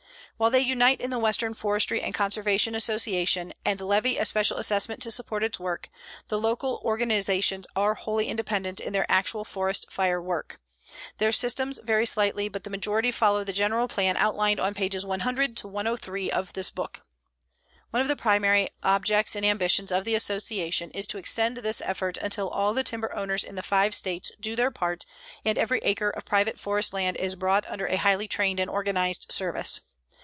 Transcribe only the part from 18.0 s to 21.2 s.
of the primary objects and ambitions of the Association is to